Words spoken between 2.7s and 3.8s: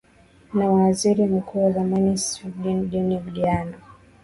denien dialo